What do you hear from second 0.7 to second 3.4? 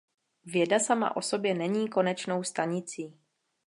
sama o sobě není konečnou stanicí.